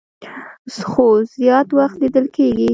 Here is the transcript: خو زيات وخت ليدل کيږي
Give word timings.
خو 0.89 1.05
زيات 1.35 1.67
وخت 1.77 1.97
ليدل 2.01 2.25
کيږي 2.35 2.69